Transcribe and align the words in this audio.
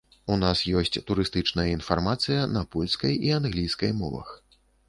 У 0.35 0.35
нас 0.43 0.61
ёсць 0.79 0.97
турыстычная 1.11 1.67
інфармацыя 1.77 2.49
на 2.57 2.65
польскай 2.77 3.13
і 3.29 3.33
англійскай 3.39 3.97
мовах. 4.03 4.37